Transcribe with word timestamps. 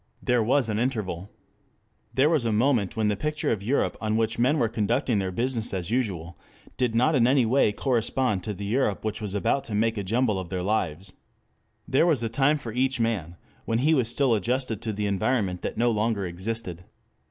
There 0.19 0.41
was 0.43 0.67
an 0.67 0.79
interval. 0.79 1.29
There 2.11 2.27
was 2.31 2.43
a 2.43 2.51
moment 2.51 2.97
when 2.97 3.07
the 3.07 3.15
picture 3.15 3.51
of 3.51 3.61
Europe 3.61 3.95
on 4.01 4.17
which 4.17 4.39
men 4.39 4.57
were 4.57 4.67
conducting 4.67 5.19
their 5.19 5.31
business 5.31 5.75
as 5.75 5.91
usual, 5.91 6.39
did 6.75 6.95
not 6.95 7.13
in 7.13 7.27
any 7.27 7.45
way 7.45 7.71
correspond 7.71 8.43
to 8.45 8.55
the 8.55 8.65
Europe 8.65 9.05
which 9.05 9.21
was 9.21 9.35
about 9.35 9.63
to 9.65 9.75
make 9.75 9.99
a 9.99 10.03
jumble 10.03 10.39
of 10.39 10.49
their 10.49 10.63
lives. 10.63 11.13
There 11.87 12.07
was 12.07 12.23
a 12.23 12.29
time 12.29 12.57
for 12.57 12.73
each 12.73 12.99
man 12.99 13.35
when 13.65 13.77
he 13.77 13.93
was 13.93 14.07
still 14.07 14.33
adjusted 14.33 14.81
to 14.81 14.89
an 14.89 15.01
environment 15.01 15.61
that 15.61 15.77
no 15.77 15.91
longer 15.91 16.25
existed. 16.25 16.83